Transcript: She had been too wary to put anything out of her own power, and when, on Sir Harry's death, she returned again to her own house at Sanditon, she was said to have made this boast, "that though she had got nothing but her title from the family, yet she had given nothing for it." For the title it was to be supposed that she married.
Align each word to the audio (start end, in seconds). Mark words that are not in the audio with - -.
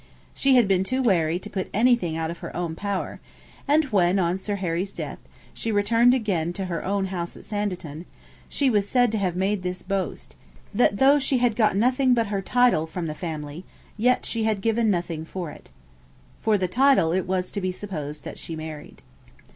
She 0.33 0.55
had 0.55 0.67
been 0.67 0.83
too 0.83 1.03
wary 1.03 1.37
to 1.37 1.47
put 1.47 1.69
anything 1.75 2.17
out 2.17 2.31
of 2.31 2.39
her 2.39 2.57
own 2.57 2.73
power, 2.75 3.19
and 3.67 3.83
when, 3.91 4.17
on 4.17 4.35
Sir 4.39 4.55
Harry's 4.55 4.91
death, 4.93 5.19
she 5.53 5.71
returned 5.71 6.15
again 6.15 6.53
to 6.53 6.65
her 6.65 6.83
own 6.83 7.05
house 7.13 7.37
at 7.37 7.45
Sanditon, 7.45 8.07
she 8.49 8.67
was 8.67 8.89
said 8.89 9.11
to 9.11 9.19
have 9.19 9.35
made 9.35 9.61
this 9.61 9.83
boast, 9.83 10.35
"that 10.73 10.97
though 10.97 11.19
she 11.19 11.37
had 11.37 11.55
got 11.55 11.75
nothing 11.77 12.15
but 12.15 12.25
her 12.33 12.41
title 12.41 12.87
from 12.87 13.05
the 13.05 13.13
family, 13.13 13.63
yet 13.95 14.25
she 14.25 14.43
had 14.43 14.61
given 14.61 14.89
nothing 14.89 15.23
for 15.23 15.51
it." 15.51 15.69
For 16.41 16.57
the 16.57 16.67
title 16.67 17.11
it 17.11 17.27
was 17.27 17.51
to 17.51 17.61
be 17.61 17.71
supposed 17.71 18.23
that 18.23 18.39
she 18.39 18.55
married. 18.55 19.03